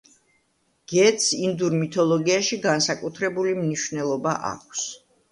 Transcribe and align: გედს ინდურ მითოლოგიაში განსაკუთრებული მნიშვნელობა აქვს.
გედს 0.93 1.25
ინდურ 1.47 1.75
მითოლოგიაში 1.81 2.59
განსაკუთრებული 2.63 3.53
მნიშვნელობა 3.59 4.33
აქვს. 4.49 4.87